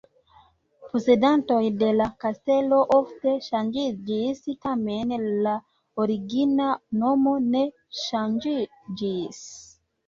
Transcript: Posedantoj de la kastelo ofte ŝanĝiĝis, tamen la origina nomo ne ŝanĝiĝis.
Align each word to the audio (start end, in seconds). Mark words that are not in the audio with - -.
Posedantoj 0.93 1.59
de 1.81 1.89
la 1.97 2.07
kastelo 2.25 2.79
ofte 2.97 3.35
ŝanĝiĝis, 3.49 4.43
tamen 4.67 5.15
la 5.45 5.55
origina 6.07 6.73
nomo 7.05 7.37
ne 7.53 7.67
ŝanĝiĝis. 8.05 9.49